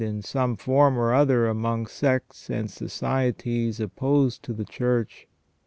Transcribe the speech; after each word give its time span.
175 0.03 0.17
in 0.17 0.25
some 0.27 0.55
form 0.57 0.97
or 0.97 1.13
other 1.13 1.45
among 1.45 1.85
sects 1.85 2.49
and 2.49 2.71
societies 2.71 3.79
opposed 3.79 4.41
to 4.41 4.51
the 4.51 4.65
Church. 4.65 5.27